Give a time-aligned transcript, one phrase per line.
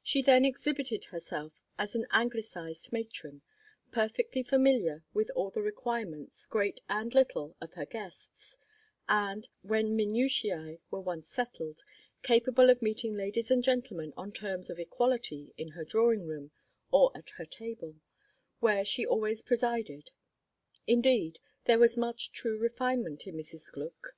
[0.00, 3.42] She then exhibited herself as an Anglicized matron,
[3.90, 8.58] perfectly familiar with all the requirements, great and little, of her guests,
[9.08, 11.82] and, when minutiae were once settled,
[12.22, 16.52] capable of meeting ladies and gentlemen on terms of equality in her drawing room
[16.92, 17.96] or at her table,
[18.60, 20.12] where she always presided.
[20.86, 23.72] Indeed, there was much true refinement in Mrs.
[23.72, 24.14] Gluck.